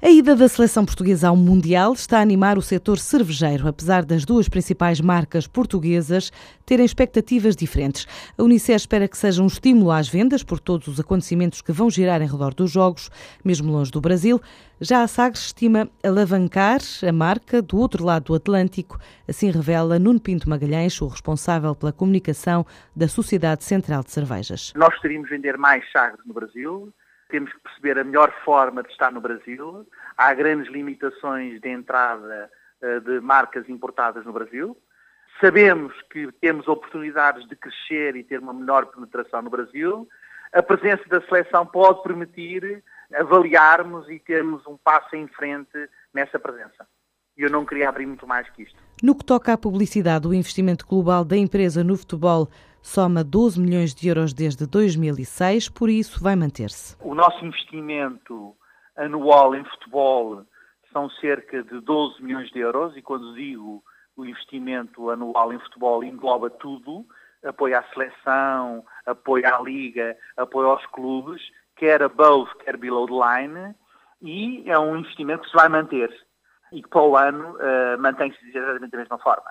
A 0.00 0.08
ida 0.08 0.36
da 0.36 0.46
seleção 0.46 0.86
portuguesa 0.86 1.26
ao 1.26 1.34
Mundial 1.34 1.92
está 1.92 2.18
a 2.18 2.22
animar 2.22 2.56
o 2.56 2.62
setor 2.62 2.98
cervejeiro, 2.98 3.66
apesar 3.66 4.04
das 4.04 4.24
duas 4.24 4.48
principais 4.48 5.00
marcas 5.00 5.48
portuguesas 5.48 6.30
terem 6.64 6.86
expectativas 6.86 7.56
diferentes. 7.56 8.06
A 8.38 8.44
Unicef 8.44 8.76
espera 8.76 9.08
que 9.08 9.18
seja 9.18 9.42
um 9.42 9.48
estímulo 9.48 9.90
às 9.90 10.08
vendas 10.08 10.44
por 10.44 10.60
todos 10.60 10.86
os 10.86 11.00
acontecimentos 11.00 11.60
que 11.60 11.72
vão 11.72 11.90
girar 11.90 12.22
em 12.22 12.28
redor 12.28 12.54
dos 12.54 12.70
Jogos, 12.70 13.10
mesmo 13.44 13.72
longe 13.72 13.90
do 13.90 14.00
Brasil. 14.00 14.40
Já 14.80 15.02
a 15.02 15.08
Sagres 15.08 15.46
estima 15.46 15.90
alavancar 16.04 16.78
a 17.02 17.12
marca 17.12 17.60
do 17.60 17.76
outro 17.76 18.04
lado 18.04 18.26
do 18.26 18.34
Atlântico, 18.36 19.00
assim 19.26 19.50
revela 19.50 19.98
Nuno 19.98 20.20
Pinto 20.20 20.48
Magalhães, 20.48 21.02
o 21.02 21.08
responsável 21.08 21.74
pela 21.74 21.92
comunicação 21.92 22.64
da 22.94 23.08
Sociedade 23.08 23.64
Central 23.64 24.04
de 24.04 24.12
Cervejas. 24.12 24.72
Nós 24.76 24.90
gostaríamos 24.90 25.28
vender 25.28 25.58
mais 25.58 25.82
Sagres 25.90 26.24
no 26.24 26.32
Brasil, 26.32 26.94
temos 27.28 27.52
que 27.52 27.60
perceber 27.60 27.98
a 27.98 28.04
melhor 28.04 28.32
forma 28.44 28.82
de 28.82 28.90
estar 28.90 29.12
no 29.12 29.20
Brasil. 29.20 29.86
Há 30.16 30.34
grandes 30.34 30.70
limitações 30.70 31.60
de 31.60 31.68
entrada 31.68 32.50
uh, 32.82 33.00
de 33.00 33.20
marcas 33.20 33.68
importadas 33.68 34.24
no 34.24 34.32
Brasil. 34.32 34.76
Sabemos 35.40 35.94
que 36.10 36.32
temos 36.40 36.66
oportunidades 36.66 37.46
de 37.48 37.54
crescer 37.54 38.16
e 38.16 38.24
ter 38.24 38.40
uma 38.40 38.52
menor 38.52 38.86
penetração 38.86 39.42
no 39.42 39.50
Brasil. 39.50 40.08
A 40.52 40.62
presença 40.62 41.04
da 41.08 41.20
seleção 41.20 41.64
pode 41.66 42.02
permitir 42.02 42.82
avaliarmos 43.14 44.08
e 44.08 44.18
termos 44.18 44.66
um 44.66 44.76
passo 44.76 45.14
em 45.14 45.28
frente 45.28 45.88
nessa 46.12 46.38
presença. 46.38 46.86
E 47.38 47.42
eu 47.42 47.50
não 47.50 47.64
queria 47.64 47.88
abrir 47.88 48.04
muito 48.04 48.26
mais 48.26 48.50
que 48.50 48.64
isto. 48.64 48.76
No 49.00 49.14
que 49.14 49.24
toca 49.24 49.52
à 49.52 49.56
publicidade, 49.56 50.26
o 50.26 50.34
investimento 50.34 50.84
global 50.84 51.24
da 51.24 51.36
empresa 51.36 51.84
no 51.84 51.96
futebol 51.96 52.48
soma 52.82 53.22
12 53.22 53.60
milhões 53.60 53.94
de 53.94 54.08
euros 54.08 54.32
desde 54.34 54.66
2006, 54.66 55.68
por 55.68 55.88
isso 55.88 56.20
vai 56.20 56.34
manter-se. 56.34 56.96
O 57.00 57.14
nosso 57.14 57.44
investimento 57.44 58.56
anual 58.96 59.54
em 59.54 59.64
futebol 59.64 60.44
são 60.92 61.08
cerca 61.10 61.62
de 61.62 61.80
12 61.80 62.20
milhões 62.20 62.50
de 62.50 62.58
euros 62.58 62.96
e 62.96 63.02
quando 63.02 63.34
digo 63.34 63.84
o 64.16 64.24
investimento 64.24 65.08
anual 65.10 65.52
em 65.52 65.60
futebol 65.60 66.02
engloba 66.02 66.50
tudo, 66.50 67.06
apoio 67.44 67.78
à 67.78 67.84
seleção, 67.94 68.84
apoio 69.06 69.46
à 69.46 69.60
liga, 69.60 70.16
apoio 70.36 70.70
aos 70.70 70.84
clubes, 70.86 71.40
quer 71.76 72.02
above, 72.02 72.50
quer 72.64 72.76
below 72.76 73.06
the 73.06 73.12
line, 73.12 73.74
e 74.20 74.68
é 74.68 74.76
um 74.76 74.96
investimento 74.96 75.42
que 75.42 75.50
se 75.50 75.56
vai 75.56 75.68
manter 75.68 76.10
e 76.72 76.82
que 76.82 76.88
para 76.88 77.02
o 77.02 77.16
ano 77.16 77.56
uh, 77.56 77.98
mantém-se 77.98 78.38
exatamente 78.48 78.90
da 78.90 78.98
mesma 78.98 79.18
forma. 79.18 79.50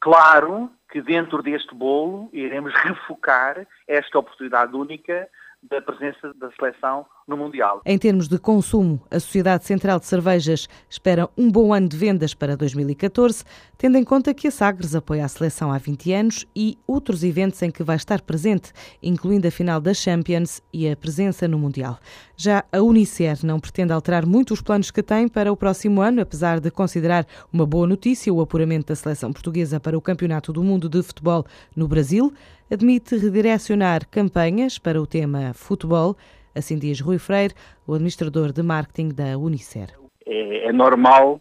Claro 0.00 0.70
que 0.90 1.00
dentro 1.00 1.42
deste 1.42 1.74
bolo 1.74 2.28
iremos 2.32 2.74
refocar 2.82 3.66
esta 3.86 4.18
oportunidade 4.18 4.74
única 4.74 5.28
da 5.70 5.80
presença 5.80 6.32
da 6.34 6.50
seleção 6.52 7.06
no 7.26 7.36
Mundial. 7.36 7.82
Em 7.84 7.98
termos 7.98 8.28
de 8.28 8.38
consumo, 8.38 9.00
a 9.10 9.18
Sociedade 9.18 9.64
Central 9.64 9.98
de 9.98 10.06
Cervejas 10.06 10.68
espera 10.88 11.28
um 11.36 11.50
bom 11.50 11.72
ano 11.72 11.88
de 11.88 11.96
vendas 11.96 12.34
para 12.34 12.56
2014, 12.56 13.44
tendo 13.76 13.98
em 13.98 14.04
conta 14.04 14.32
que 14.32 14.46
a 14.46 14.50
Sagres 14.50 14.94
apoia 14.94 15.24
a 15.24 15.28
seleção 15.28 15.72
há 15.72 15.78
20 15.78 16.12
anos 16.12 16.46
e 16.54 16.78
outros 16.86 17.24
eventos 17.24 17.60
em 17.62 17.70
que 17.70 17.82
vai 17.82 17.96
estar 17.96 18.20
presente, 18.20 18.72
incluindo 19.02 19.48
a 19.48 19.50
final 19.50 19.80
da 19.80 19.92
Champions 19.92 20.62
e 20.72 20.88
a 20.88 20.96
presença 20.96 21.48
no 21.48 21.58
Mundial. 21.58 21.98
Já 22.36 22.64
a 22.70 22.80
Unicer 22.80 23.38
não 23.44 23.58
pretende 23.58 23.92
alterar 23.92 24.24
muito 24.24 24.54
os 24.54 24.60
planos 24.60 24.90
que 24.90 25.02
tem 25.02 25.26
para 25.26 25.52
o 25.52 25.56
próximo 25.56 26.00
ano, 26.00 26.20
apesar 26.20 26.60
de 26.60 26.70
considerar 26.70 27.26
uma 27.52 27.66
boa 27.66 27.86
notícia 27.86 28.32
o 28.32 28.40
apuramento 28.40 28.88
da 28.88 28.94
seleção 28.94 29.32
portuguesa 29.32 29.80
para 29.80 29.96
o 29.98 30.00
Campeonato 30.00 30.52
do 30.52 30.62
Mundo 30.62 30.88
de 30.88 31.02
Futebol 31.02 31.44
no 31.74 31.88
Brasil. 31.88 32.32
Admite 32.70 33.16
redirecionar 33.16 34.08
campanhas 34.08 34.78
para 34.78 35.00
o 35.00 35.06
tema 35.06 35.52
futebol 35.54 36.16
Assim 36.56 36.78
diz 36.78 37.00
Rui 37.00 37.18
Freire, 37.18 37.54
o 37.86 37.92
administrador 37.92 38.50
de 38.50 38.62
marketing 38.62 39.10
da 39.10 39.36
Unicer. 39.36 39.90
É, 40.24 40.68
é 40.68 40.72
normal 40.72 41.40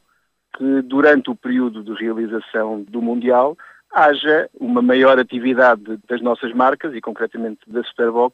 que 0.58 0.82
durante 0.82 1.30
o 1.30 1.36
período 1.36 1.82
de 1.84 1.94
realização 1.94 2.84
do 2.84 3.02
Mundial 3.02 3.58
haja 3.94 4.50
uma 4.60 4.82
maior 4.82 5.18
atividade 5.18 5.98
das 6.10 6.22
nossas 6.22 6.54
marcas 6.54 6.94
e 6.94 7.00
concretamente 7.00 7.62
da 7.66 7.82
Superboc 7.84 8.34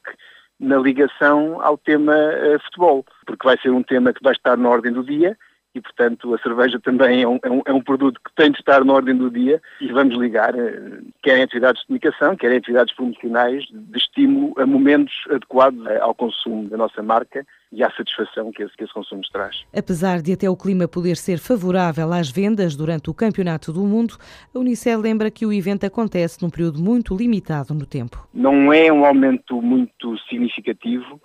na 0.59 0.77
ligação 0.77 1.61
ao 1.61 1.77
tema 1.77 2.15
uh, 2.15 2.59
futebol, 2.65 3.05
porque 3.27 3.45
vai 3.45 3.57
ser 3.59 3.69
um 3.69 3.83
tema 3.83 4.11
que 4.11 4.23
vai 4.23 4.33
estar 4.33 4.57
na 4.57 4.69
ordem 4.69 4.91
do 4.91 5.03
dia 5.03 5.37
e, 5.73 5.81
portanto, 5.81 6.33
a 6.33 6.37
cerveja 6.39 6.79
também 6.79 7.21
é 7.21 7.27
um, 7.27 7.39
é 7.41 7.49
um, 7.49 7.61
é 7.65 7.73
um 7.73 7.81
produto 7.81 8.19
que 8.23 8.33
tem 8.35 8.51
de 8.51 8.59
estar 8.59 8.83
na 8.83 8.93
ordem 8.93 9.15
do 9.15 9.29
dia 9.29 9.61
e 9.79 9.87
vamos 9.87 10.17
ligar, 10.17 10.53
eh, 10.57 10.99
quer 11.23 11.37
em 11.37 11.43
atividades 11.43 11.81
de 11.81 11.87
comunicação, 11.87 12.35
quer 12.35 12.51
em 12.51 12.57
atividades 12.57 12.93
promocionais, 12.93 13.63
de 13.71 13.97
estímulo 13.97 14.53
a 14.57 14.65
momentos 14.65 15.13
adequados 15.29 15.85
eh, 15.85 15.99
ao 15.99 16.13
consumo 16.13 16.67
da 16.67 16.75
nossa 16.75 17.01
marca 17.01 17.45
e 17.71 17.83
à 17.83 17.91
satisfação 17.91 18.51
que 18.51 18.63
esse, 18.63 18.75
que 18.75 18.83
esse 18.83 18.93
consumo 18.93 19.21
nos 19.21 19.29
traz. 19.29 19.63
Apesar 19.73 20.21
de 20.21 20.33
até 20.33 20.49
o 20.49 20.57
clima 20.57 20.87
poder 20.87 21.15
ser 21.15 21.37
favorável 21.37 22.11
às 22.11 22.29
vendas 22.29 22.75
durante 22.75 23.09
o 23.09 23.13
Campeonato 23.13 23.71
do 23.71 23.81
Mundo, 23.81 24.17
a 24.53 24.59
Unicel 24.59 24.99
lembra 24.99 25.31
que 25.31 25.45
o 25.45 25.53
evento 25.53 25.85
acontece 25.85 26.41
num 26.43 26.49
período 26.49 26.79
muito 26.79 27.15
limitado 27.15 27.73
no 27.73 27.85
tempo. 27.85 28.27
Não 28.33 28.73
é 28.73 28.91
um 28.91 29.05
aumento 29.05 29.61
muito 29.61 30.17
significativo, 30.27 31.21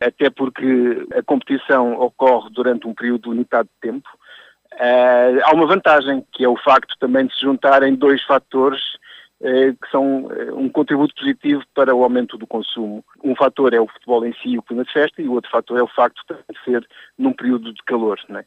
até 0.00 0.30
porque 0.30 1.06
a 1.14 1.22
competição 1.22 1.92
ocorre 2.00 2.50
durante 2.50 2.86
um 2.86 2.94
período 2.94 3.30
limitado 3.30 3.68
de 3.68 3.90
tempo. 3.90 4.08
Uh, 4.72 5.40
há 5.44 5.52
uma 5.52 5.66
vantagem, 5.66 6.24
que 6.32 6.42
é 6.44 6.48
o 6.48 6.56
facto 6.56 6.96
também 6.98 7.26
de 7.26 7.34
se 7.34 7.42
juntarem 7.42 7.94
dois 7.94 8.22
fatores 8.22 8.80
uh, 9.40 9.76
que 9.76 9.90
são 9.90 10.24
uh, 10.24 10.58
um 10.58 10.70
contributo 10.70 11.14
positivo 11.14 11.62
para 11.74 11.94
o 11.94 12.02
aumento 12.02 12.38
do 12.38 12.46
consumo. 12.46 13.04
Um 13.22 13.36
fator 13.36 13.74
é 13.74 13.80
o 13.80 13.86
futebol 13.86 14.24
em 14.24 14.32
si, 14.42 14.56
o 14.56 14.62
clima 14.62 14.84
de 14.84 14.92
festa, 14.92 15.20
e 15.20 15.28
o 15.28 15.32
outro 15.32 15.50
fator 15.50 15.78
é 15.78 15.82
o 15.82 15.88
facto 15.88 16.22
de 16.28 16.64
ser 16.64 16.86
num 17.18 17.32
período 17.32 17.74
de 17.74 17.82
calor, 17.84 18.18
né? 18.28 18.44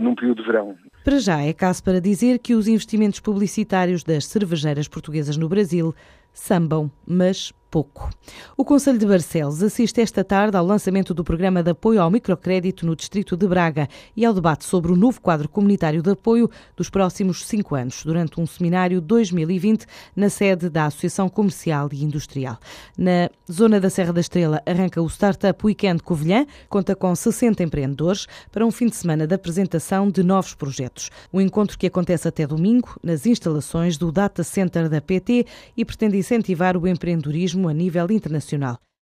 num 0.00 0.14
período 0.14 0.40
de 0.40 0.46
verão. 0.46 0.76
Para 1.02 1.18
já 1.18 1.42
é 1.42 1.52
caso 1.52 1.82
para 1.82 2.00
dizer 2.00 2.38
que 2.38 2.54
os 2.54 2.68
investimentos 2.68 3.18
publicitários 3.18 4.04
das 4.04 4.24
cervejeiras 4.24 4.86
portuguesas 4.86 5.36
no 5.36 5.48
Brasil 5.48 5.92
sambam, 6.32 6.88
mas 7.04 7.52
pouco. 7.74 8.08
O 8.56 8.64
Conselho 8.64 9.00
de 9.00 9.04
Barcelos 9.04 9.60
assiste 9.60 10.00
esta 10.00 10.22
tarde 10.22 10.56
ao 10.56 10.64
lançamento 10.64 11.12
do 11.12 11.24
programa 11.24 11.60
de 11.60 11.72
apoio 11.72 12.00
ao 12.00 12.08
microcrédito 12.08 12.86
no 12.86 12.94
Distrito 12.94 13.36
de 13.36 13.48
Braga 13.48 13.88
e 14.16 14.24
ao 14.24 14.32
debate 14.32 14.64
sobre 14.64 14.92
o 14.92 14.96
novo 14.96 15.20
quadro 15.20 15.48
comunitário 15.48 16.00
de 16.00 16.12
apoio 16.12 16.48
dos 16.76 16.88
próximos 16.88 17.44
cinco 17.44 17.74
anos, 17.74 18.04
durante 18.04 18.40
um 18.40 18.46
seminário 18.46 19.00
2020 19.00 19.86
na 20.14 20.30
sede 20.30 20.70
da 20.70 20.86
Associação 20.86 21.28
Comercial 21.28 21.88
e 21.90 22.04
Industrial. 22.04 22.56
Na 22.96 23.28
zona 23.50 23.80
da 23.80 23.90
Serra 23.90 24.12
da 24.12 24.20
Estrela 24.20 24.62
arranca 24.64 25.02
o 25.02 25.08
Startup 25.08 25.66
Weekend 25.66 26.00
Covilhã, 26.00 26.46
conta 26.68 26.94
com 26.94 27.12
60 27.12 27.60
empreendedores 27.60 28.28
para 28.52 28.64
um 28.64 28.70
fim 28.70 28.86
de 28.86 28.94
semana 28.94 29.26
de 29.26 29.34
apresentação 29.34 30.08
de 30.08 30.22
novos 30.22 30.54
projetos. 30.54 31.10
O 31.32 31.40
encontro 31.40 31.76
que 31.76 31.88
acontece 31.88 32.28
até 32.28 32.46
domingo 32.46 32.96
nas 33.02 33.26
instalações 33.26 33.98
do 33.98 34.12
Data 34.12 34.44
Center 34.44 34.88
da 34.88 35.00
PT 35.00 35.44
e 35.76 35.84
pretende 35.84 36.16
incentivar 36.16 36.76
o 36.76 36.86
empreendedorismo 36.86 37.63
a 37.68 37.72
nível 37.72 38.10
internacional. 38.10 38.84